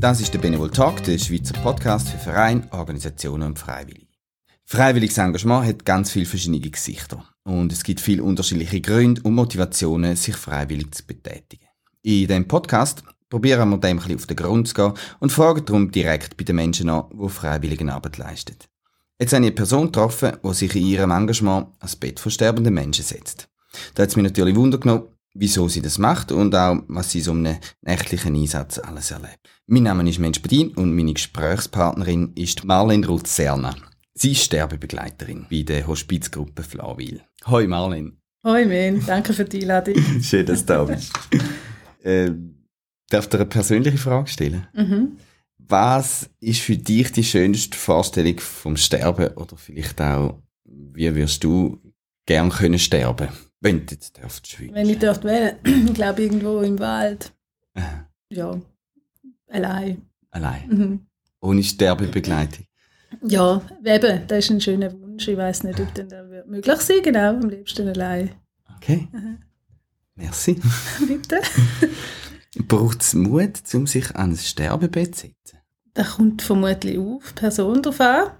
[0.00, 4.08] Das ist der Benevol Talk, der Schweizer Podcast für Vereine, Organisationen und Freiwillige.
[4.66, 7.24] Freiwilliges Engagement hat ganz viele verschiedene Gesichter.
[7.44, 11.66] Und es gibt viele unterschiedliche Gründe und Motivationen, sich freiwillig zu betätigen.
[12.02, 15.64] In diesem Podcast probieren wir dem ein bisschen auf den Grund zu gehen und fragen
[15.64, 18.56] darum direkt bei den Menschen an, die freiwillige Arbeit leisten.
[19.22, 22.74] Jetzt habe ich eine Person getroffen, die sich in ihrem Engagement ans Bett von sterbenden
[22.74, 23.48] Menschen setzt.
[23.94, 27.20] Da hat es mich natürlich Wunder genommen, wieso sie das macht und auch, was sie
[27.20, 29.48] so einem nächtlichen Einsatz alles erlebt.
[29.68, 33.76] Mein Name ist Mensch Bedien und meine Gesprächspartnerin ist Marlene Ruth-Serna.
[34.14, 37.22] Sie ist Sterbebegleiterin bei der Hospizgruppe Flawil.
[37.46, 38.14] Hoi Marlene.
[38.44, 39.94] Hoi Men, danke für die Einladung.
[40.20, 41.12] Schön, dass du da bist.
[42.02, 42.32] äh,
[43.08, 44.66] darf dir eine persönliche Frage stellen?
[44.74, 45.16] Mhm.
[45.68, 51.80] Was ist für dich die schönste Vorstellung vom Sterben oder vielleicht auch, wie wirst du
[52.26, 53.28] gern können sterben?
[53.60, 55.56] Wenn du jetzt dürftest Wenn ich dürfte wählen,
[55.88, 57.32] ich glaube irgendwo im Wald.
[58.30, 58.60] Ja,
[59.48, 60.02] allein.
[60.30, 60.68] Allein?
[60.68, 61.06] Mhm.
[61.40, 62.66] Ohne Sterbebegleitung?
[63.22, 65.28] Ja, eben, das ist ein schöner Wunsch.
[65.28, 66.06] Ich weiß nicht, ob das
[66.46, 68.30] möglich sein genau, am liebsten allein.
[68.76, 69.08] Okay.
[69.12, 69.38] Aha.
[70.14, 70.60] Merci.
[71.06, 71.40] Bitte.
[72.68, 75.41] Braucht es Mut, um sich ans Sterbebett zu setzen?
[75.94, 78.30] Das kommt vermutlich auf Person drauf an.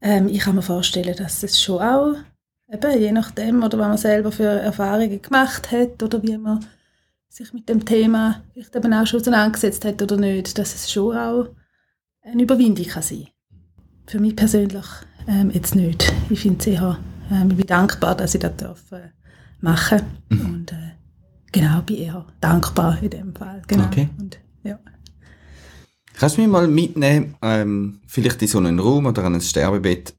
[0.00, 2.14] Ähm, ich kann mir vorstellen, dass es schon auch
[2.70, 6.64] eben, je nachdem, oder was man selber für Erfahrungen gemacht hat oder wie man
[7.28, 11.16] sich mit dem Thema vielleicht eben auch schon auseinandergesetzt hat oder nicht, dass es schon
[11.16, 11.48] auch
[12.22, 13.28] eine Überwindung kann sein
[14.06, 14.86] Für mich persönlich
[15.26, 16.12] ähm, jetzt nicht.
[16.30, 16.98] Ich finde es eher,
[17.30, 19.10] ähm, ich bin dankbar, dass ich das darf, äh,
[19.60, 20.40] machen mhm.
[20.46, 20.92] und äh,
[21.50, 23.62] genau, bin eher dankbar in dem Fall.
[23.66, 23.86] Genau.
[23.86, 24.08] Okay.
[24.18, 24.78] Und, ja.
[26.16, 30.14] Kannst du mich mal mitnehmen, ähm, vielleicht in so einen Raum oder an ein Sterbebett,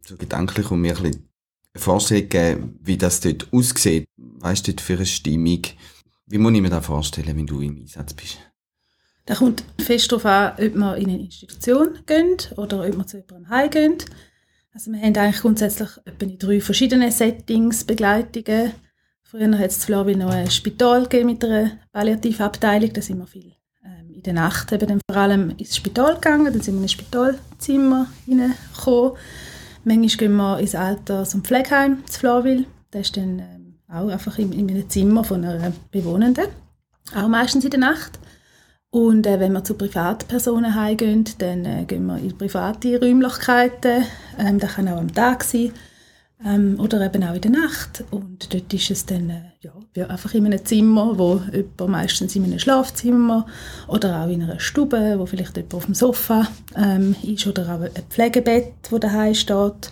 [0.00, 1.28] so gedanklich, um mir ein bisschen
[1.74, 4.06] Vorstellung geben, wie das dort aussieht.
[4.16, 5.62] Weißt du, für eine Stimmung?
[6.26, 8.38] Wie muss ich mir das vorstellen, wenn du im Einsatz bist?
[9.26, 13.18] Da kommt fest darauf an, ob man in eine Institution geht oder ob man zu
[13.18, 14.06] jemandem heimgeht.
[14.72, 18.72] Also wir haben eigentlich grundsätzlich etwa in drei verschiedene Settings, Begleitungen.
[19.22, 23.52] Früher hat es zwar noch ein Spital mit einer Palliativabteilung, da sind wir viel
[24.22, 28.06] in der Nacht eben vor allem ins Spital gegangen, dann sind wir in ein Spitalzimmer
[28.28, 29.12] reingekommen
[29.84, 32.66] Manchmal gehen wir ins Alters- und Pflegeheim zu Florville.
[32.92, 36.44] Das ist dann ähm, auch einfach in, in einem Zimmer von einer Bewohnenden.
[37.16, 38.20] Auch meistens in der Nacht.
[38.90, 44.04] Und äh, wenn wir zu Privatpersonen heimgehen, dann äh, gehen wir in private Räumlichkeiten.
[44.38, 45.72] Ähm, das kann auch am Tag sein
[46.44, 48.04] ähm, oder eben auch in der Nacht.
[48.12, 49.51] Und dort ist es dann äh,
[49.94, 53.46] ja, einfach in einem Zimmer, wo jemand meistens in einem Schlafzimmer
[53.88, 57.80] oder auch in einer Stube, wo vielleicht jemand auf dem Sofa ähm, ist oder auch
[57.80, 59.90] ein Pflegebett, wo daheim steht.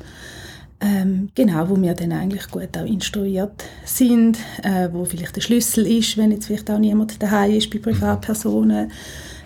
[0.82, 5.86] Ähm, genau, wo wir dann eigentlich gut auch instruiert sind, äh, wo vielleicht der Schlüssel
[5.86, 8.90] ist, wenn jetzt vielleicht auch niemand daheim ist bei Privatpersonen,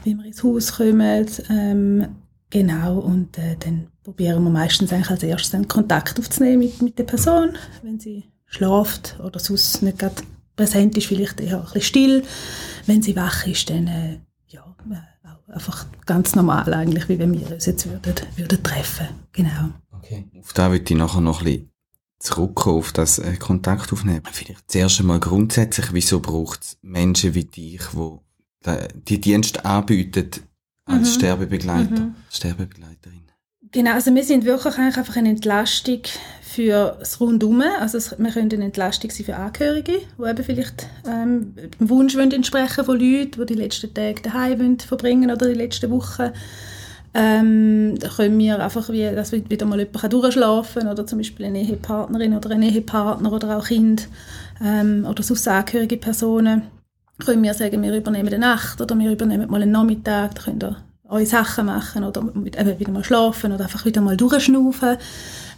[0.04, 2.06] wie wir ins Haus kommen, ähm,
[2.50, 6.98] genau, und äh, dann probieren wir meistens eigentlich als erstes den Kontakt aufzunehmen mit, mit
[7.00, 10.22] der Person, wenn sie schläft oder sonst nicht gerade
[10.56, 12.22] präsent ist, vielleicht eher ein bisschen still.
[12.86, 17.32] Wenn sie wach ist, dann äh, ja, äh, auch einfach ganz normal eigentlich, wie wenn
[17.38, 19.08] wir uns jetzt würden, würden treffen.
[19.32, 19.70] Genau.
[19.92, 20.26] Okay.
[20.40, 21.70] Auf da würde ich nachher noch ein bisschen
[22.18, 24.22] zurückkommen, auf das äh, Kontakt aufnehmen.
[24.30, 30.30] Vielleicht zuerst einmal grundsätzlich, wieso braucht es Menschen wie dich, die die Dienste anbieten
[30.86, 31.12] als mhm.
[31.18, 32.14] Sterbebegleiter, mhm.
[32.30, 33.24] Sterbebegleiterin?
[33.74, 36.02] Genau, also wir sind wirklich einfach eine Entlastung
[36.40, 37.60] für das Rundum.
[37.80, 42.84] Also wir können eine Entlastung sein für Angehörige, die eben vielleicht ähm, dem Wunsch entsprechen
[42.84, 46.30] von Leuten, die die letzten Tage daheim verbringen oder die letzten Wochen.
[47.14, 51.46] Ähm, da können wir einfach, wie, dass wieder mal jemand durchschlafen kann oder zum Beispiel
[51.46, 54.06] eine Ehepartnerin oder ein Ehepartner oder auch Kind
[54.64, 56.62] ähm, oder sonst angehörige Personen,
[57.24, 60.62] können wir sagen, wir übernehmen eine Nacht oder wir übernehmen mal einen Nachmittag, da könnt
[60.62, 60.76] ihr
[61.14, 64.96] eure Sachen machen oder eben wieder mal schlafen oder einfach wieder mal durchschnaufen.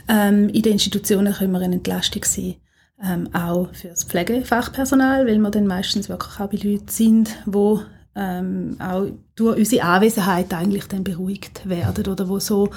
[0.09, 2.55] Ähm, in den Institutionen können wir eine Entlastung sein,
[3.03, 7.78] ähm, auch für das Pflegefachpersonal, weil wir dann meistens wirklich auch bei Leuten sind, die
[8.15, 12.71] ähm, auch durch unsere Anwesenheit eigentlich dann beruhigt werden oder wo so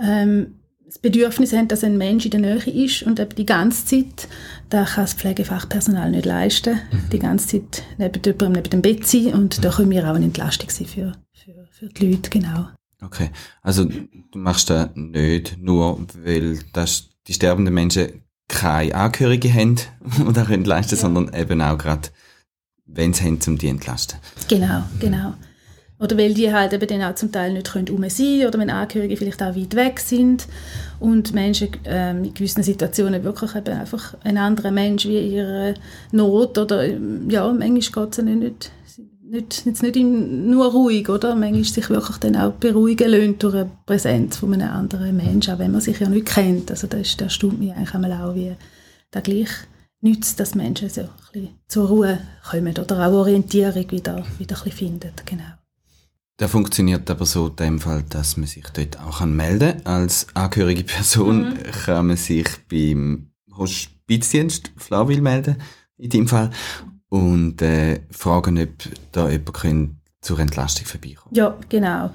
[0.00, 0.54] ähm,
[0.90, 4.28] das Bedürfnis haben, dass ein Mensch in der Nähe ist und eben die ganze Zeit,
[4.70, 7.10] da kann das Pflegefachpersonal nicht leisten, mhm.
[7.12, 10.24] die ganze Zeit neben, jemandem neben dem Bett sein und da können wir auch eine
[10.24, 11.12] Entlastung sein für,
[11.80, 12.68] für, die Leute, genau.
[13.02, 13.30] Okay,
[13.62, 19.76] also du machst das nicht nur, weil das die sterbenden Menschen keine Angehörige haben
[20.26, 21.00] und auch können leisten, ja.
[21.00, 22.08] sondern eben auch gerade,
[22.84, 24.18] wenn sie haben, um die entlasten.
[24.48, 25.34] Genau, genau.
[25.98, 28.70] Oder weil die halt eben dann auch zum Teil nicht können um sein oder wenn
[28.70, 30.46] Angehörige vielleicht auch weit weg sind
[30.98, 35.74] und Menschen ähm, in gewissen Situationen wirklich eben einfach ein anderer Mensch wie ihre
[36.10, 38.70] Not oder ja, manchmal geht es ihnen nicht,
[39.30, 41.34] nicht, jetzt nicht nur ruhig, oder?
[41.34, 45.58] Manchmal sich wirklich dann auch beruhigen lassen durch eine Präsenz von einem anderen Menschen, auch
[45.58, 46.70] wenn man sich ja nicht kennt.
[46.70, 48.56] Also das, das stimmt mich eigentlich auch, wie
[49.10, 49.50] da gleich
[50.00, 52.18] nützt, dass Menschen so ein bisschen zur Ruhe
[52.50, 55.44] kommen oder auch Orientierung wieder, wieder ein bisschen finden, genau.
[56.38, 60.02] Der funktioniert aber so in dem Fall, dass man sich dort auch melden kann.
[60.02, 61.62] Als angehörige Person mhm.
[61.84, 65.56] kann man sich beim Hospizdienst Flawil melden,
[65.98, 66.50] in dem Fall,
[67.10, 68.70] und äh, fragen, ob
[69.12, 72.10] da jemand zur Entlastung vorbeikommen Ja, genau.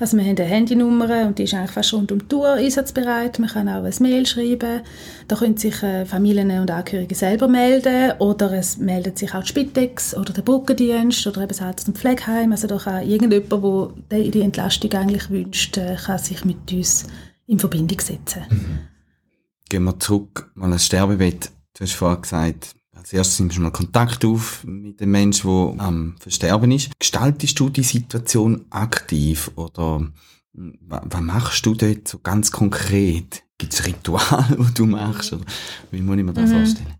[0.00, 3.40] Also wir haben eine Handynummer und die ist eigentlich fast rund um die Tour einsatzbereit.
[3.40, 4.82] Man kann auch ein Mail schreiben.
[5.26, 9.48] Da können sich äh, Familien und Angehörige selber melden oder es meldet sich auch die
[9.48, 12.52] Spitex oder der Brückendienst oder eben das Arzt- und Pflegeheim.
[12.52, 17.08] Also da kann irgendjemand, der die Entlastung eigentlich wünscht, äh, kann sich mit uns
[17.46, 18.42] in Verbindung setzen.
[18.48, 18.78] Mhm.
[19.68, 21.50] Gehen wir zurück mal ans Sterbebett.
[21.74, 25.84] Du hast vorhin gesagt, als erstes nimmst du mal Kontakt auf mit dem Menschen, der
[25.84, 26.90] am Versterben ist.
[26.98, 30.06] Gestaltest du die Situation aktiv oder
[30.54, 33.44] hm, was machst du dort so ganz konkret?
[33.56, 35.32] Gibt es Rituale, die du machst?
[35.32, 35.44] Oder
[35.90, 36.56] wie muss ich mir das mhm.
[36.56, 36.94] vorstellen?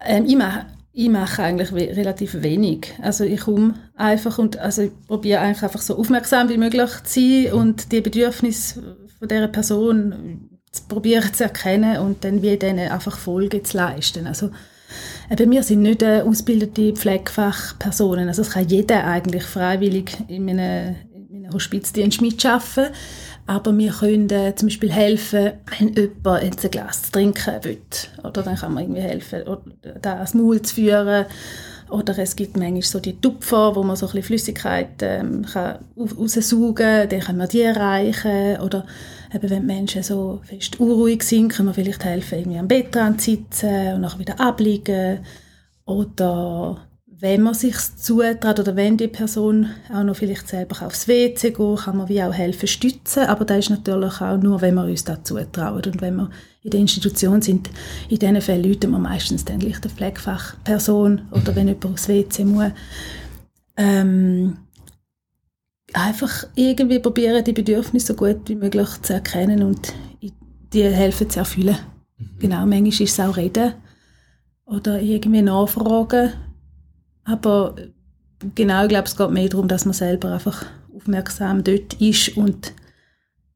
[0.00, 2.92] Ähm, ich mache ich mache eigentlich relativ wenig.
[3.00, 7.20] Also ich komme einfach und also ich probiere eigentlich einfach so aufmerksam wie möglich zu
[7.20, 10.47] sein und die Bedürfnisse von dieser Person
[10.88, 14.26] probieren zu erkennen und dann wie denen einfach Folge zu leisten.
[14.26, 14.50] Also
[15.30, 18.28] eben, wir sind nicht ausgebildete Pflegefachpersonen.
[18.28, 20.96] Also es kann jeder eigentlich freiwillig in einem,
[21.30, 22.94] in einem Hospizdienst mitarbeiten.
[23.46, 27.80] Aber wir können äh, zum Beispiel helfen, wenn jemand ein Glas zu trinken will.
[28.22, 29.62] Oder dann kann man irgendwie helfen, oder
[30.02, 31.24] da ans Maul zu führen.
[31.88, 35.78] Oder es gibt manchmal so die Tupfer, wo man so ein bisschen Flüssigkeit ähm, kann
[35.96, 37.08] raussaugen kann.
[37.08, 38.60] Dann kann man die erreichen.
[38.60, 38.84] Oder
[39.32, 42.94] eben, wenn die Menschen so fest unruhig sind, können wir vielleicht helfen, irgendwie am Bett
[42.94, 45.20] dran zu sitzen und nachher wieder abliegen.
[45.84, 46.88] Oder
[47.20, 51.78] wenn man sich zutraut oder wenn die Person auch noch vielleicht selber aufs WC geht,
[51.78, 53.26] kann man wie auch helfen, stützen.
[53.26, 55.74] Aber das ist natürlich auch nur, wenn wir uns das zutrauen.
[55.74, 56.30] Und wenn wir
[56.62, 57.70] in der Institution sind,
[58.08, 62.44] in diesen Fällen läuten wir meistens dann gleich der Pflegefachperson oder wenn jemand aufs WC
[62.44, 62.72] muss.
[63.76, 64.58] Ähm,
[65.94, 69.94] einfach irgendwie probieren, die Bedürfnisse so gut wie möglich zu erkennen und
[70.72, 71.78] die helfen zu erfüllen.
[72.18, 72.38] Mhm.
[72.38, 73.74] Genau, manchmal ist es auch reden
[74.66, 76.32] oder irgendwie nachfragen.
[77.24, 77.74] Aber
[78.54, 82.72] genau, ich glaube, es geht mehr darum, dass man selber einfach aufmerksam dort ist und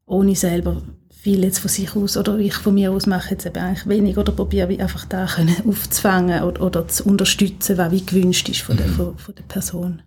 [0.05, 0.81] ohne selber
[1.11, 4.17] viel jetzt von sich aus oder ich von mir aus mache jetzt eben eigentlich wenig
[4.17, 5.25] oder probiere einfach da
[5.65, 8.93] aufzufangen oder, oder zu unterstützen, was wie gewünscht ist von der, mhm.
[8.93, 10.01] von, von der Person.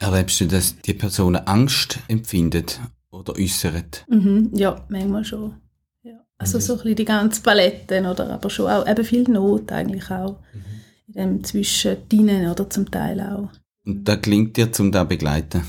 [0.00, 2.80] Erlebst du, dass die Person Angst empfindet
[3.10, 4.04] oder äußert?
[4.08, 5.54] Mhm, ja, manchmal schon.
[6.02, 6.20] Ja.
[6.38, 8.30] Also so ein bisschen die ganze Palette, oder?
[8.30, 10.38] aber schon auch eben viel Not eigentlich auch.
[10.52, 10.64] Mhm.
[11.08, 13.50] In dem Zwischendinen oder zum Teil auch.
[13.84, 15.62] Und da klingt dir zum da begleiten?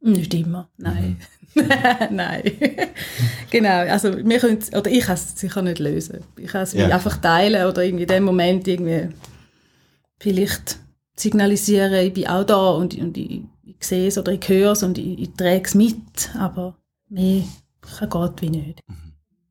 [0.00, 1.18] Nicht immer, nein.
[1.54, 1.68] Mhm.
[2.10, 2.42] nein.
[3.50, 6.20] genau, also wir können oder ich kann es sicher nicht lösen.
[6.38, 6.88] Ich kann es ja.
[6.88, 9.08] einfach teilen oder irgendwie in dem Moment irgendwie
[10.18, 10.78] vielleicht
[11.20, 14.82] signalisieren, ich bin auch da und, und ich, ich sehe es oder ich höre es
[14.82, 16.76] und ich, ich trage es mit, aber
[17.08, 17.44] mehr
[17.82, 18.80] geht wie nicht.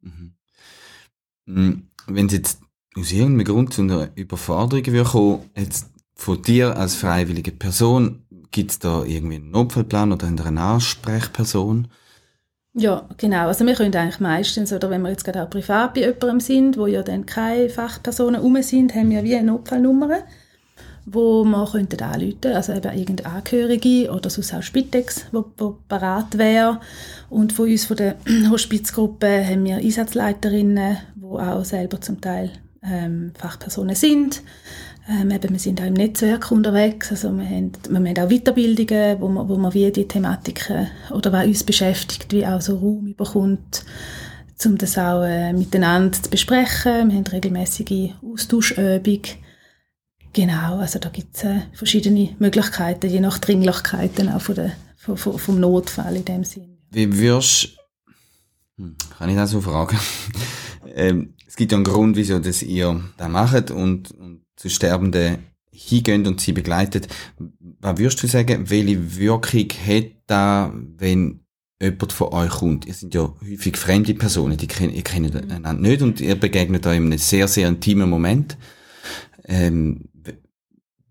[0.01, 0.33] Mhm.
[1.45, 1.83] Mhm.
[2.07, 2.61] Wenn es jetzt
[2.97, 8.71] aus irgendeinem Grund zu einer Überforderung würde kommen, jetzt von dir als freiwillige Person, gibt
[8.71, 11.87] es da irgendwie einen Notfallplan oder eine Ansprechperson?
[12.73, 13.47] Ja, genau.
[13.47, 16.77] Also wir können eigentlich meistens, oder wenn wir jetzt gerade auch privat bei jemandem sind,
[16.77, 20.23] wo ja dann keine Fachpersonen herum sind, haben wir wie eine Notfallnummer
[21.11, 26.37] wo man könnte anrufen also eben irgendeine Angehörige oder sonst auch Spitex, wo, wo parat
[26.37, 26.79] wäre.
[27.29, 28.15] Und von uns, von der
[28.49, 32.51] Hospizgruppe, haben wir Einsatzleiterinnen, die auch selber zum Teil
[32.83, 34.41] ähm, Fachpersonen sind.
[35.09, 39.19] Ähm, eben, wir sind auch im Netzwerk unterwegs, also wir haben, wir haben auch Weiterbildungen,
[39.19, 43.15] wo man, wo man wie die Thematiken oder was uns beschäftigt, wie auch so Raum
[43.17, 43.85] bekommt,
[44.65, 47.09] um das auch äh, miteinander zu besprechen.
[47.09, 49.48] Wir haben regelmäßige Austauschübungen
[50.33, 55.17] Genau, also da gibt es äh, verschiedene Möglichkeiten, je nach Dringlichkeiten auch von der, von,
[55.17, 56.77] von, vom Notfall in dem Sinn.
[56.91, 57.77] Wie wirst
[58.77, 59.97] hm, kann ich das so fragen?
[60.95, 65.39] ähm, es gibt ja einen Grund, wieso das ihr da macht und, und zu Sterbenden
[65.71, 67.07] hingeht und sie begleitet.
[67.79, 71.41] Was würdest du sagen, welche Wirkung hat da, wenn
[71.81, 72.85] jemand von euch kommt?
[72.85, 76.85] Ihr sind ja häufig fremde Personen, die kennt, ihr kennt einander nicht und ihr begegnet
[76.85, 78.57] da in einem sehr, sehr intimen Moment.
[79.45, 80.08] Ähm,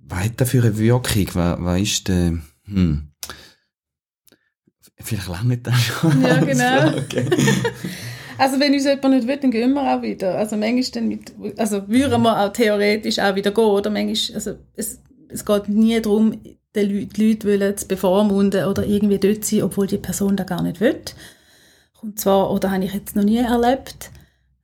[0.09, 1.27] was hat das für eine Wirkung?
[1.35, 3.09] Was, was ist der, hm,
[5.01, 6.23] Vielleicht lange das schon.
[6.23, 7.01] Ja, genau.
[8.39, 10.39] Also wenn uns jemand nicht will, dann gehen wir auch wieder.
[10.39, 14.53] Also manchmal dann mit, also würden wir auch theoretisch auch wieder gehen, oder manchmal, also
[14.77, 19.45] es, es geht nie darum, die Leute, die Leute wollen zu bevormunden oder irgendwie dort
[19.45, 21.01] sein, obwohl die Person da gar nicht will.
[21.95, 24.11] Kommt zwar, oder habe ich jetzt noch nie erlebt,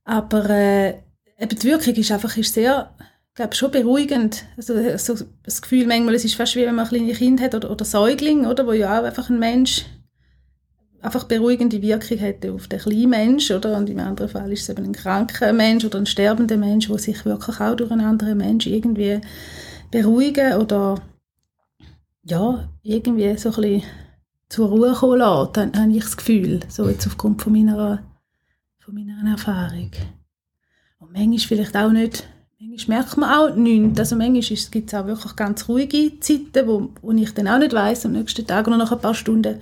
[0.05, 0.89] aber äh,
[1.37, 2.95] eben die Wirkung ist einfach ist sehr,
[3.35, 4.45] ich glaube, schon beruhigend.
[4.55, 7.53] Also so das Gefühl manchmal, es ist fast wie wenn man ein kleines Kind hat
[7.53, 9.83] oder, oder Säugling, oder, wo ja auch einfach ein Mensch
[11.01, 13.75] einfach beruhigende Wirkung hat auf den kleinen Mensch, oder?
[13.75, 16.97] Und im anderen Fall ist es eben ein kranker Mensch oder ein sterbender Mensch, der
[16.97, 19.19] sich wirklich auch durch einen anderen Mensch irgendwie
[19.91, 21.01] beruhigen oder
[22.23, 23.83] ja, irgendwie so ein bisschen
[24.47, 28.01] zur Ruhe kommen lässt, habe ich das Gefühl, so jetzt aufgrund von meiner,
[28.79, 29.91] von meiner Erfahrung.
[30.99, 35.05] Und manchmal vielleicht auch nicht, manchmal merkt man auch nichts, also manchmal gibt es auch
[35.05, 38.77] wirklich ganz ruhige Zeiten, wo, wo ich dann auch nicht weiss, am nächsten Tag oder
[38.77, 39.59] nach ein paar Stunden,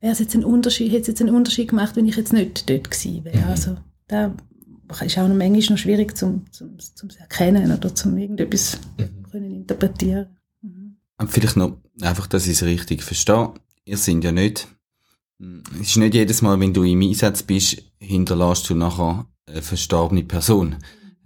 [0.00, 2.68] wäre es jetzt ein Unterschied, hätte es jetzt einen Unterschied gemacht, wenn ich jetzt nicht
[2.68, 3.38] dort gewesen wäre.
[3.38, 3.44] Mhm.
[3.44, 3.76] Also
[4.08, 4.34] da
[5.04, 9.30] ist auch noch manchmal noch schwierig zum, zum, zum erkennen oder zum irgendetwas mhm.
[9.30, 10.26] können interpretieren.
[10.60, 10.96] Mhm.
[11.28, 13.52] Vielleicht noch einfach, dass ich es richtig verstehe
[13.84, 14.68] ihr sind ja nicht,
[15.80, 20.24] es ist nicht jedes Mal, wenn du im Einsatz bist, hinterlässt du nachher eine verstorbene
[20.24, 20.76] Person.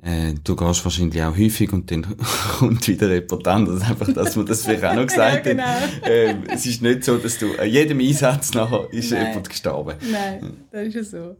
[0.00, 2.06] Äh, du gehst wahrscheinlich auch häufig und dann
[2.58, 3.82] kommt wieder jemand anderes.
[3.82, 5.64] Einfach, dass man das vielleicht auch noch gesagt ja, genau.
[5.64, 6.08] hat.
[6.08, 9.26] Äh, es ist nicht so, dass du an jedem Einsatz nachher ist Nein.
[9.26, 9.94] jemand gestorben.
[10.10, 11.36] Nein, das ist ja so.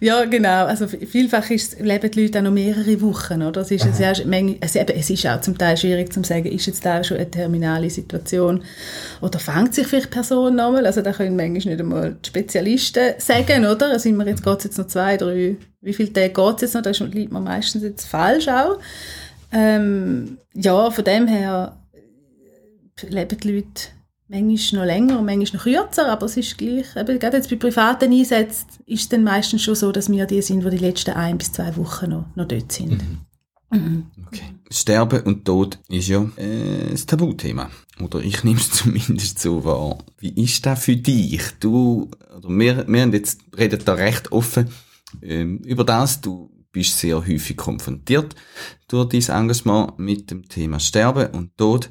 [0.00, 0.66] Ja, genau.
[0.66, 3.62] Also vielfach ist, leben die Leute auch noch mehrere Wochen, oder?
[3.62, 4.26] Es ist, es ist,
[4.60, 7.30] es, eben, es ist auch zum Teil schwierig zu sagen, ist jetzt da schon eine
[7.30, 8.62] terminale Situation
[9.22, 10.84] oder fängt sich vielleicht die Person nochmal?
[10.84, 13.86] Also da können manchmal nicht einmal die Spezialisten sagen, oder?
[13.86, 16.62] Also sind wir jetzt, geht es jetzt noch zwei, drei wie viele Tage geht es
[16.62, 18.78] jetzt noch, da liegt man meistens jetzt falsch auch.
[19.50, 23.88] Ähm, ja, von dem her äh, leben die Leute
[24.28, 27.56] manchmal noch länger und manchmal noch kürzer, aber es ist gleich, eben, gerade jetzt bei
[27.56, 31.10] privaten Einsätzen ist es dann meistens schon so, dass wir die sind, die die letzten
[31.10, 32.92] ein bis zwei Wochen noch, noch dort sind.
[32.92, 33.18] Mhm.
[33.72, 34.06] Mhm.
[34.26, 34.54] Okay.
[34.70, 37.70] Sterben und Tod ist ja äh, ein Tabuthema.
[38.00, 39.98] Oder ich nehme es zumindest so wahr.
[40.18, 41.42] Wie ist das für dich?
[41.60, 44.68] Du, oder wir, wir haben jetzt, reden da recht offen
[45.20, 46.20] ähm, über das.
[46.20, 48.34] Du bist sehr häufig konfrontiert
[48.88, 51.90] durch dein Engagement mit dem Thema Sterben und Tod.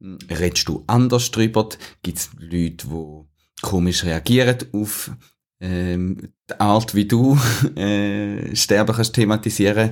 [0.00, 1.68] Hm, redest du anders drüber?
[2.02, 3.24] Gibt es Leute, die
[3.62, 5.10] komisch reagieren auf
[5.60, 7.38] ähm, die Art, wie du
[7.76, 9.90] äh, Sterben kannst thematisieren?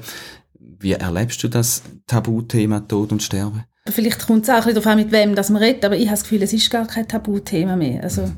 [0.58, 3.64] Wie erlebst du das Tabuthema Tod und Sterben?
[3.86, 6.06] Vielleicht kommt es auch ein bisschen darauf an, mit wem das man redet, aber ich
[6.06, 8.02] habe das Gefühl, es ist gar kein Tabuthema mehr.
[8.02, 8.36] Also, mhm.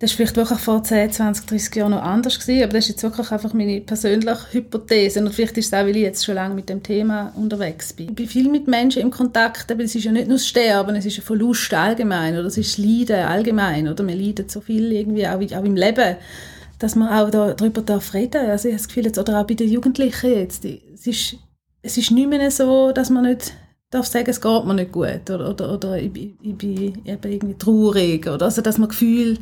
[0.00, 2.88] Das war vielleicht wirklich vor 10, 20, 30 Jahren noch anders gewesen, aber das ist
[2.92, 6.36] jetzt wirklich einfach meine persönliche Hypothese und vielleicht ist es auch, weil ich jetzt schon
[6.36, 8.08] lange mit dem Thema unterwegs bin.
[8.08, 10.96] Ich bin viel mit Menschen im Kontakt, aber es ist ja nicht nur das Sterben,
[10.96, 14.02] es ist ein Verlust allgemein oder es ist Leiden allgemein oder?
[14.02, 16.16] Man leidet so viel irgendwie auch, auch im Leben,
[16.78, 18.48] dass man auch da, darüber darf reden.
[18.48, 21.36] Also ich habe das Gefühl jetzt, oder auch bei den Jugendlichen jetzt, es ist,
[21.82, 23.52] es ist nicht mehr so, dass man nicht
[23.90, 27.32] darf sagen, es geht mir nicht gut oder, oder, oder ich, ich, ich bin eben
[27.32, 28.46] irgendwie traurig oder?
[28.46, 29.36] Also dass man Gefühl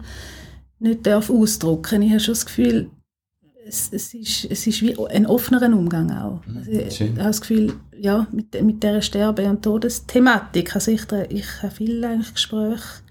[0.79, 2.03] nicht darf ausdrücken.
[2.03, 2.91] Ich habe schon das Gefühl,
[3.67, 6.45] es, es, ist, es ist wie ein offenerer Umgang auch.
[6.47, 11.03] Mhm, also ich habe das Gefühl, ja, mit, mit dieser Sterbe- und Todesthematik, also ich,
[11.29, 13.03] ich habe viele eigentlich Gespräche,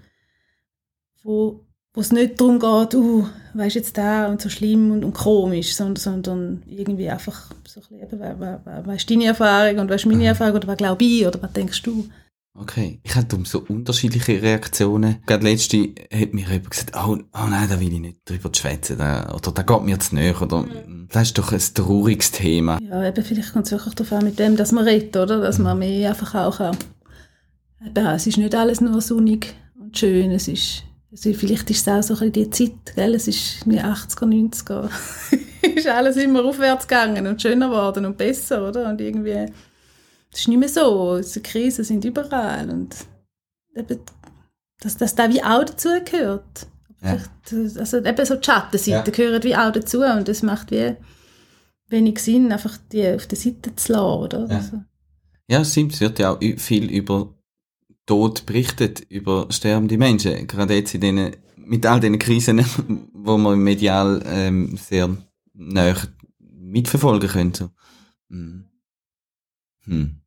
[1.22, 5.12] wo, wo es nicht darum geht, uh, weißt jetzt da und so schlimm und, und
[5.12, 10.02] komisch, sondern, sondern irgendwie einfach so ein bisschen, eben, was ist deine Erfahrung und was
[10.02, 12.08] ist meine Erfahrung oder was glaube ich oder was denkst du?
[12.60, 15.18] Okay, ich hatte um so unterschiedliche Reaktionen.
[15.26, 18.96] Gerade letzte hat mir jemand gesagt, oh, oh nein, da will ich nicht drüber schwätzen,
[18.96, 21.06] oder da geht mir zu näher, oder mhm.
[21.08, 22.80] das ist doch ein trauriges Thema.
[22.82, 25.40] Ja, eben, vielleicht kommt es wirklich darauf an, mit dem, dass man redet, oder?
[25.40, 26.76] Dass man mehr einfach auch kann.
[27.86, 31.88] Eben, es ist nicht alles nur sonnig und schön, es ist, also vielleicht ist es
[31.88, 33.14] auch so ein bisschen die Zeit, gell?
[33.14, 34.90] es ist in den 80er, 90er,
[35.76, 38.90] ist alles immer aufwärts gegangen und schöner geworden und besser, oder?
[38.90, 39.46] Und irgendwie
[40.30, 41.20] das ist nicht mehr so.
[41.20, 42.94] Die Krisen sind überall und
[43.74, 44.00] eben,
[44.80, 46.66] dass das da wie auch dazugehört.
[47.02, 47.18] Ja.
[47.78, 49.02] Also eben so die Schattenseiten ja.
[49.02, 50.96] gehören wie auch dazu und das macht wie
[51.88, 54.46] wenig Sinn, einfach die auf der Seite zu lassen, oder?
[54.48, 54.82] Ja, also.
[55.48, 55.94] ja stimmt.
[55.94, 57.34] Es wird ja auch viel über
[58.06, 60.46] Tod berichtet, über sterbende Menschen.
[60.46, 62.64] Gerade jetzt in denen, mit all den Krisen,
[63.12, 65.16] wo man medial ähm, sehr
[65.54, 65.96] näher
[66.38, 67.54] mitverfolgen können.
[67.54, 67.70] So.
[68.28, 68.67] Mhm.
[69.88, 70.20] Hm.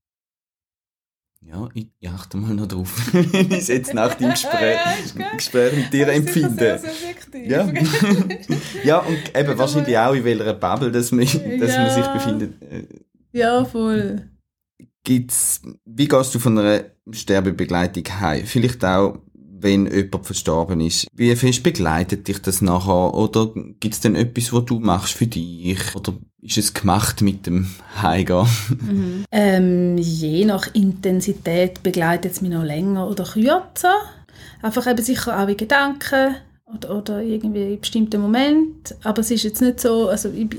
[1.44, 4.78] Ja, ich, ich achte mal noch drauf, wie ich es jetzt nach dem Gespräch,
[5.18, 6.82] ja, Gespräch mit dir empfinde.
[7.34, 7.68] Ja.
[8.84, 11.84] ja, und eben wahrscheinlich auch in welcher Bubble dass man, dass ja.
[11.84, 12.54] man sich befindet.
[13.32, 14.30] Ja, voll.
[15.04, 18.46] Gibt's, wie gehst du von einer Sterbebegleitung heim?
[18.46, 21.08] Vielleicht auch, wenn jemand verstorben ist.
[21.14, 23.14] Wie fest begleitet dich das nachher?
[23.14, 25.96] Oder gibt es denn etwas, was du machst für dich?
[25.96, 27.70] Oder ist es gemacht mit dem
[28.02, 28.48] Heimgehen?
[28.70, 29.26] Mhm.
[29.32, 33.96] Ähm, je nach Intensität begleitet es mich noch länger oder kürzer.
[34.62, 38.98] Einfach eben sicher auch in Gedanken oder, oder irgendwie in bestimmten Momenten.
[39.04, 40.50] Aber es ist jetzt nicht so, also ich,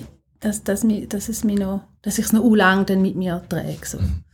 [0.41, 3.43] dass, dass, mich, dass, es mich noch, dass ich es noch lang dann mit mir
[3.49, 3.79] trage.
[3.85, 3.99] So.
[3.99, 4.25] Mhm.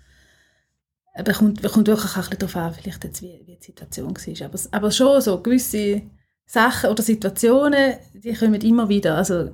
[1.14, 4.14] Aber kommt, kommt wirklich auch ein bisschen darauf an, vielleicht jetzt, wie, wie die Situation
[4.14, 4.46] war.
[4.46, 6.02] Aber, aber schon so gewisse
[6.46, 9.16] Sachen oder Situationen, die kommen immer wieder.
[9.16, 9.50] Also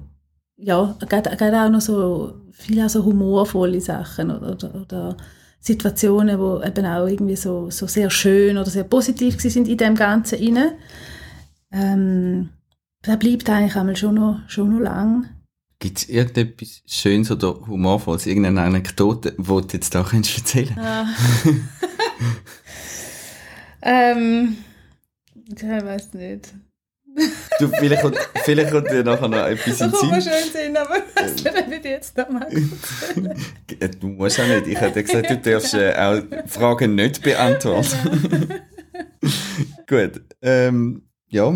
[0.56, 5.16] ja, gerade auch noch so viele so humorvolle Sachen oder, oder, oder
[5.60, 9.94] Situationen, die eben auch irgendwie so, so sehr schön oder sehr positiv sind in dem
[9.94, 10.76] Ganzen inne.
[11.72, 12.50] Ähm,
[13.02, 15.28] das bleibt eigentlich einmal schon noch, schon noch lang.
[15.78, 20.78] Gibt es irgendetwas Schönes oder Humorvolles, irgendeine Anekdote, die du jetzt auch erzählen kannst?
[20.78, 21.06] Ah.
[24.12, 24.56] ähm,
[25.48, 26.54] ich weiß nicht.
[27.60, 30.14] Du, vielleicht, kommt, vielleicht kommt dir nachher noch etwas in den Sinn.
[30.18, 32.72] Ich schön sehen, aber was will ich jetzt noch machen?
[34.00, 34.66] Du musst auch nicht.
[34.66, 38.48] Ich hätte gesagt, du darfst äh, auch Fragen nicht beantworten.
[39.86, 40.22] Gut.
[40.42, 41.54] Ähm, ja,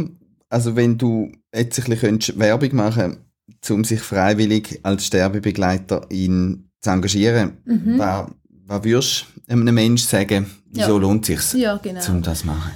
[0.48, 3.24] also wenn du jetzt ein bisschen Werbung machen
[3.70, 7.98] um sich freiwillig als Sterbebegleiter in, zu engagieren, mhm.
[7.98, 8.30] was,
[8.66, 10.98] was würdest du einem Menschen sagen, wieso ja.
[10.98, 12.00] lohnt es sich, ja, genau.
[12.08, 12.72] um das zu machen?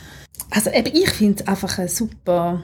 [0.54, 2.62] Also eben, ich finde es einfach eine super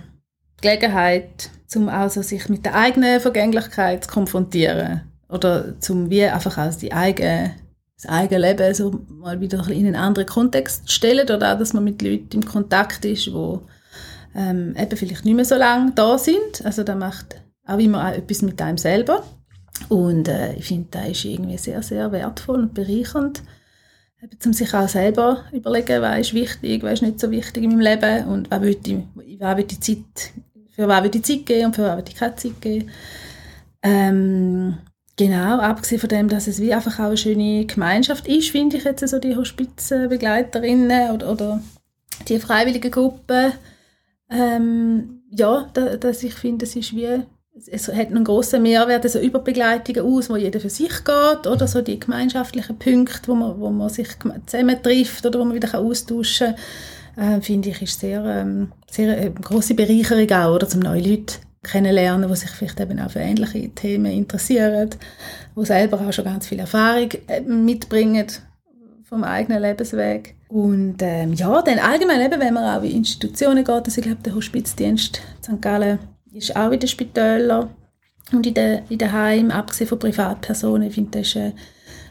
[0.61, 5.03] Gelegenheit, um also sich mit der eigenen Vergänglichkeit zu konfrontieren.
[5.31, 7.55] Oder zum wie einfach auch die eigene,
[7.97, 11.25] das eigene Leben so mal wieder in einen anderen Kontext zu stellen.
[11.25, 13.63] Oder auch, dass man mit Leuten im Kontakt ist, wo
[14.35, 16.65] ähm, eben vielleicht nicht mehr so lange da sind.
[16.65, 19.25] Also da macht auch immer auch etwas mit einem selber.
[19.89, 23.43] Und äh, ich finde, das ist irgendwie sehr, sehr wertvoll und bereichernd
[24.45, 27.81] um sich auch selber überlegen, was ist wichtig, was ist nicht so wichtig in meinem
[27.81, 30.33] Leben und was will ich, was will ich Zeit,
[30.75, 32.91] für was will ich Zeit geben und für was will ich keine Zeit geben.
[33.83, 34.79] Ähm,
[35.17, 38.85] genau, abgesehen von dem, dass es wie einfach auch eine schöne Gemeinschaft ist, finde ich
[38.85, 41.63] jetzt so die Hospizbegleiterinnen oder, oder
[42.29, 43.53] die freiwillige Gruppe.
[44.31, 47.23] Ähm, ja, da, dass ich finde, es ist wie
[47.67, 51.83] es hat einen grossen Mehrwert, also Überbegleitungen aus, wo jeder für sich geht, oder so
[51.83, 54.09] die gemeinschaftlichen Punkte, wo man, wo man sich
[54.47, 56.55] zusammen trifft oder wo man wieder austauschen
[57.17, 60.81] kann, äh, finde ich, ist sehr, ähm, sehr eine äh, grosse Bereicherung auch, oder, zum
[60.81, 64.91] neue Leute kennenlernen, die sich vielleicht eben auch für ähnliche Themen interessieren,
[65.57, 68.27] die selber auch schon ganz viel Erfahrung äh, mitbringen
[69.05, 70.35] vom eigenen Lebensweg.
[70.49, 74.23] Und ähm, ja, dann allgemein eben, wenn man auch in Institutionen geht, also ich glaube,
[74.25, 75.61] der Hospizdienst St.
[75.61, 75.99] Gallen
[76.33, 77.71] ist auch in den Spitälern
[78.33, 80.89] und in den, in den Heimen, abgesehen von Privatpersonen.
[80.89, 81.53] Ich finde, das ist äh,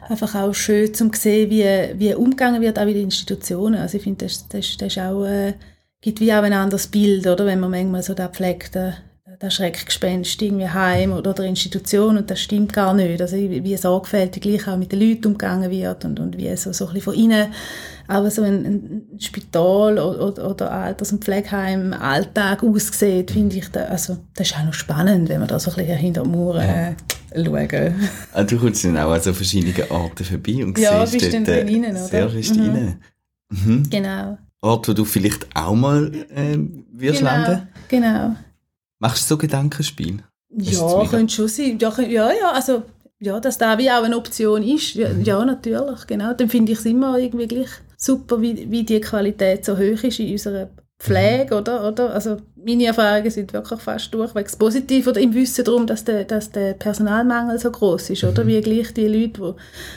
[0.09, 3.79] einfach auch schön zu sehen, wie, wie umgegangen wird, auch in den Institutionen.
[3.79, 5.53] Also ich finde, das, das, das ist auch, äh,
[6.01, 7.45] gibt wie auch ein anderes Bild, oder?
[7.45, 8.93] Wenn man manchmal so da pflegt, äh,
[9.49, 13.21] Schreckgespenst irgendwie heim oder der Institution und das stimmt gar nicht.
[13.21, 16.87] Also wie sorgfältig gleich auch mit den Leuten umgegangen wird und, und wie so, so
[16.87, 17.53] ein bisschen von innen
[18.07, 23.69] auch so ein, ein Spital oder, oder Alters- und Pflegeheim im Alltag aussieht, finde ich,
[23.69, 26.31] da, also das ist auch noch spannend, wenn man da so ein bisschen hinter den
[26.31, 26.89] Mauern ja.
[26.89, 27.95] äh, schauen.
[28.33, 31.47] Ah, du kommst dann auch an so verschiedene Orte vorbei und ja, siehst bist dort,
[31.47, 32.05] dann rein, oder?
[32.05, 32.69] Sehr bist mhm.
[32.69, 33.01] rein.
[33.49, 33.89] Mhm.
[33.89, 34.37] Genau.
[34.61, 36.57] Ort, wo du vielleicht auch mal äh,
[36.91, 37.67] wirst genau, landen?
[37.89, 38.35] Genau.
[38.99, 40.23] Machst du so Gedankenspiel?
[40.49, 41.77] Ja, könnte schon sein.
[41.79, 42.83] Ja, ja, ja, also
[43.19, 44.95] ja, dass da wie auch eine Option ist.
[44.95, 45.23] Ja, mhm.
[45.23, 46.33] ja natürlich, genau.
[46.33, 47.69] Dann finde ich es immer irgendwie gleich
[48.07, 51.61] super, wie, wie die Qualität so hoch ist in unserer Pflege, mhm.
[51.61, 52.13] oder, oder?
[52.13, 56.51] Also meine Erfahrungen sind wirklich fast durchwegs positiv oder im Wissen darum, dass der, dass
[56.51, 58.43] der Personalmangel so groß ist, oder?
[58.43, 58.47] Mhm.
[58.47, 59.41] Wie gleich die Leute, die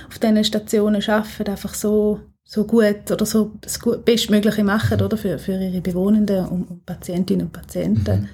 [0.08, 5.16] auf diesen Stationen arbeiten, einfach so, so gut oder so das Bestmögliche machen, oder?
[5.16, 8.28] Für, für ihre Bewohnenden und, und Patientinnen und Patienten.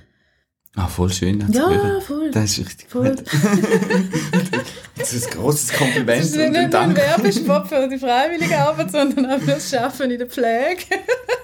[0.76, 0.82] Mhm.
[0.82, 1.40] Ah, voll schön.
[1.50, 2.02] Ja, gesagt.
[2.02, 2.30] voll.
[2.30, 3.16] Das ist richtig voll.
[3.16, 3.24] gut.
[4.98, 6.20] das ist ein großes Kompliment.
[6.20, 10.10] Das ist nicht nur ein Werbespot für die freiwillige Arbeit, sondern auch für das Arbeiten
[10.10, 10.84] in der Pflege.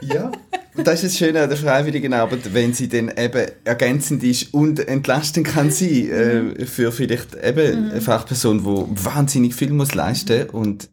[0.03, 0.31] ja,
[0.75, 4.53] und das ist das Schöne an der freiwilligen Arbeit, wenn sie dann eben ergänzend ist
[4.55, 6.57] und entlastend kann sein mhm.
[6.57, 7.91] äh, für vielleicht eben mhm.
[7.91, 10.91] eine Fachperson, die wahnsinnig viel muss leisten und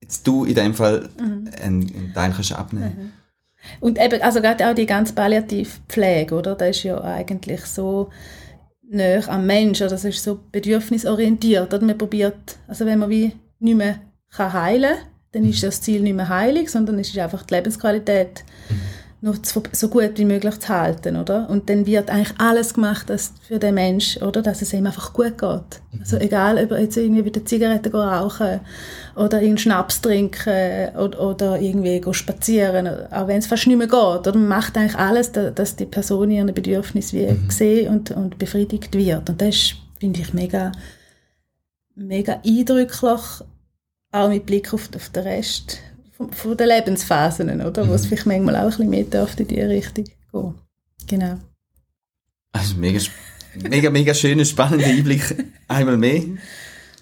[0.00, 1.48] jetzt du in dem Fall mhm.
[1.62, 3.12] einen, einen Teil kannst abnehmen.
[3.80, 3.82] Mhm.
[3.82, 6.54] Und eben, also gerade auch die ganze Palliativpflege, oder?
[6.54, 8.10] Das ist ja eigentlich so
[8.88, 11.84] näher am Menschen, das ist so bedürfnisorientiert, oder?
[11.84, 16.02] Man probiert, also wenn man wie nicht mehr kann heilen kann, dann ist das Ziel
[16.02, 18.44] nicht mehr heilig, sondern es ist einfach die Lebensqualität
[19.22, 21.48] noch so gut wie möglich zu halten, oder?
[21.48, 24.42] Und dann wird eigentlich alles gemacht dass für den Mensch, oder?
[24.42, 25.80] Dass es ihm einfach gut geht.
[26.00, 28.58] Also egal, ob er jetzt irgendwie wieder Zigaretten rauchen
[29.14, 33.94] oder irgendeinen Schnaps trinken oder, oder irgendwie spazieren, auch wenn es fast nicht mehr geht,
[33.94, 34.32] oder?
[34.34, 37.46] Man macht eigentlich alles, dass die Person ihre Bedürfnisse wie mhm.
[37.46, 39.30] gesehen und, und befriedigt wird.
[39.30, 40.72] Und das finde ich mega,
[41.94, 43.20] mega eindrücklich,
[44.10, 45.78] auch mit Blick auf, auf den Rest
[46.30, 47.84] von, den Lebensphasen, oder?
[47.84, 47.88] Mhm.
[47.88, 48.08] Wo es mhm.
[48.08, 50.54] vielleicht manchmal auch ein bisschen mehr in diese Richtung gehen.
[51.08, 51.38] Genau.
[52.52, 53.00] Also mega,
[53.68, 55.22] mega, mega schöner, spannender Einblick.
[55.68, 56.22] Einmal mehr.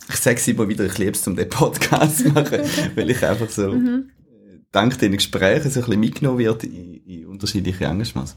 [0.08, 2.60] Ich sage es immer wieder, ich liebe es, um den Podcast zu machen,
[2.94, 4.10] weil ich einfach so mhm.
[4.72, 8.36] dank den Gesprächen so ein bisschen mitgenommen wird in, in unterschiedliche Engagements.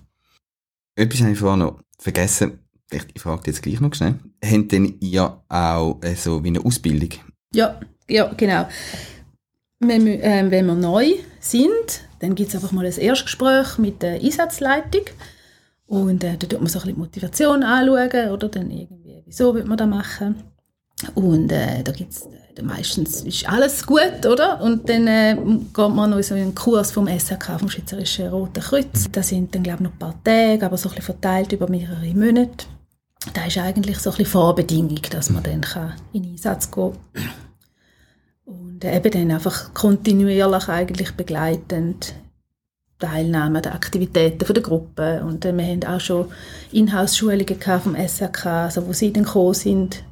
[0.96, 2.60] Etwas habe ich vorher noch vergessen.
[2.91, 4.19] Ich, ich frage jetzt gleich noch schnell.
[4.43, 7.10] Habt denn ihr auch äh, so wie eine Ausbildung?
[7.54, 8.67] Ja, ja, genau.
[9.88, 14.02] Wenn wir, äh, wenn wir neu sind, dann gibt es einfach mal ein Erstgespräch mit
[14.02, 15.04] der Einsatzleitung.
[15.88, 19.65] Und äh, da tut man so ein bisschen Motivation anschauen, oder dann irgendwie, wieso will
[19.65, 20.36] man das machen.
[21.15, 24.62] Und äh, da gibt's äh, meistens ist alles gut, oder?
[24.62, 29.10] Und dann äh, geht man noch so einen Kurs vom SRK, vom Schweizerischen Roten Kreuz.
[29.12, 32.13] Das sind dann, glaube ich, noch ein paar Tage, aber so ein verteilt über mehrere
[32.13, 32.65] Monate.
[33.34, 37.24] Da ist eigentlich so ein Vorbedingung, dass man dann kann in Einsatz gehen kann.
[38.45, 42.13] Und eben dann einfach kontinuierlich eigentlich begleitend
[42.99, 45.23] Teilnahme an den Aktivitäten der Gruppe.
[45.25, 46.27] Und äh, wir haben auch schon
[46.71, 50.03] Inhouse-Schulungen vom SRK, also wo sie dann gekommen sind,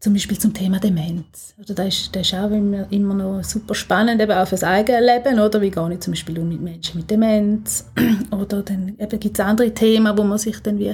[0.00, 1.54] zum Beispiel zum Thema Demenz.
[1.58, 5.00] Oder das, ist, das ist auch immer noch super spannend, eben auch für das eigene
[5.00, 5.40] Leben.
[5.40, 7.86] Oder wie gehe ich zum Beispiel um mit Menschen mit Demenz?
[8.30, 10.92] Oder dann gibt es andere Themen, wo man sich dann wie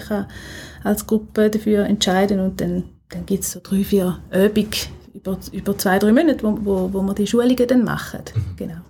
[0.85, 4.71] als Gruppe dafür entscheiden und dann, dann gibt es so drei, vier Übungen
[5.15, 8.23] über, über zwei, drei Monate, wo, wo, wo wir die Schulungen dann machen.
[8.35, 8.57] Mhm.
[8.57, 8.81] Genau.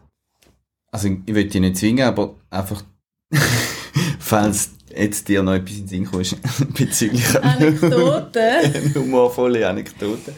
[0.92, 2.82] Also ich will dich nicht zwingen, aber einfach,
[4.18, 6.36] falls jetzt dir noch etwas in den Sinn kommst
[6.74, 8.94] bezüglich Anekdoten.
[8.94, 10.32] humorvolle Anekdote.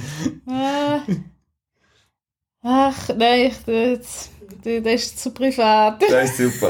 [0.47, 1.01] Ah.
[2.63, 4.31] Ach, nein, ich, das,
[4.63, 6.03] das ist zu privat.
[6.09, 6.69] Das ist super.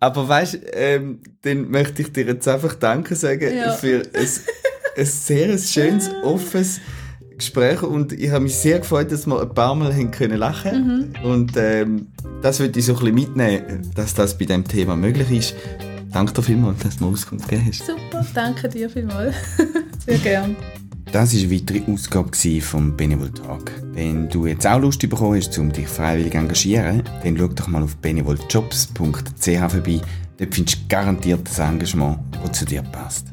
[0.00, 3.72] Aber weißt du, ähm, dann möchte ich dir jetzt einfach Danke sagen ja.
[3.72, 4.28] für ein
[5.00, 6.80] ein sehr schönes, offenes
[7.36, 11.14] Gespräch und ich habe mich sehr gefreut, dass wir ein paar Mal haben können lachen
[11.16, 11.24] mhm.
[11.24, 12.08] und ähm,
[12.42, 15.54] das würde ich so ein bisschen mitnehmen, dass das bei diesem Thema möglich ist.
[16.12, 17.86] Danke dir vielmals, dass du mir Auskunft gegeben hast.
[17.86, 19.34] Super, danke dir vielmals.
[20.06, 20.56] sehr gern.
[21.12, 23.72] Das war eine weitere Ausgabe vom Benevol Talk.
[23.94, 27.68] Wenn du jetzt auch Lust bekommen hast, um dich freiwillig zu engagieren, dann schau doch
[27.68, 30.00] mal auf benevoljobs.ch vorbei.
[30.38, 33.29] Dort findest du garantiert das Engagement, das zu dir passt.